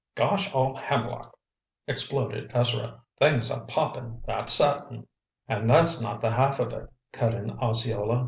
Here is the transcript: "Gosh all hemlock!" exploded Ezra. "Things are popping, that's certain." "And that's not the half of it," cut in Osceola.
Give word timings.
"Gosh 0.15 0.51
all 0.51 0.75
hemlock!" 0.75 1.37
exploded 1.85 2.49
Ezra. 2.55 3.01
"Things 3.19 3.51
are 3.51 3.65
popping, 3.67 4.23
that's 4.25 4.51
certain." 4.51 5.05
"And 5.47 5.69
that's 5.69 6.01
not 6.01 6.21
the 6.21 6.31
half 6.31 6.59
of 6.59 6.73
it," 6.73 6.87
cut 7.13 7.35
in 7.35 7.51
Osceola. 7.59 8.19